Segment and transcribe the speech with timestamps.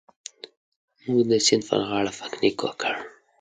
[1.05, 2.93] موږ د سیند پر غاړه پکنیک وکړ.